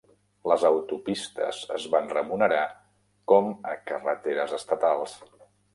[0.51, 2.65] Les autopistes es van renumerar
[3.35, 5.19] com a carreteres estatals.